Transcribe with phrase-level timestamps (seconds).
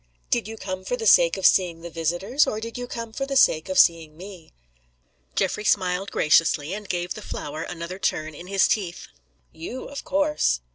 [0.31, 3.27] "Did you come for the sake of seeing the visitors, or did you come for
[3.27, 4.51] the sake of seeing Me?"
[5.35, 9.09] Geoffrey smiled graciously, and gave the flower another turn in his teeth.
[9.53, 9.83] "You.
[9.85, 10.61] Of course."